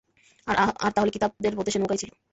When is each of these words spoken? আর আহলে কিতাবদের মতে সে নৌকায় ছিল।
আর 0.47 0.55
আহলে 0.87 1.11
কিতাবদের 1.11 1.53
মতে 1.57 1.69
সে 1.71 1.79
নৌকায় 1.79 2.01
ছিল। 2.01 2.11